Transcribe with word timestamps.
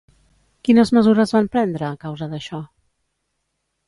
Quines 0.67 0.91
mesures 0.97 1.33
van 1.35 1.49
prendre 1.55 1.85
a 1.89 1.99
causa 2.05 2.29
d'això? 2.31 2.61